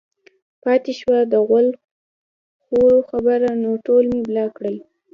پاتې 0.63 0.91
شوه 0.99 1.19
د 1.31 1.33
غول 1.47 1.67
خورو 2.63 2.97
خبره 3.09 3.49
نو 3.63 3.71
ټول 3.85 4.03
مې 4.11 4.21
بلاک 4.29 4.51
کړل 4.57 4.77